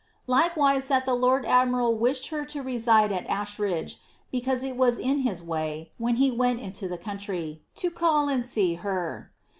'* 0.19 0.21
Likewise 0.25 0.87
that 0.87 1.05
the 1.05 1.13
lord 1.13 1.45
admiral 1.45 1.95
wished 1.95 2.29
her 2.29 2.43
to 2.43 2.63
reside 2.63 3.11
at 3.11 3.27
Ashridge, 3.29 3.99
because 4.31 4.63
it 4.63 4.75
was 4.75 4.97
in 4.97 5.19
his 5.19 5.43
way, 5.43 5.91
when 5.99 6.15
he 6.15 6.31
went 6.31 6.59
into 6.59 6.87
the 6.87 6.97
country, 6.97 7.61
to 7.75 7.91
call 7.91 8.27
and 8.27 8.43
see 8.43 8.73
her. 8.73 9.31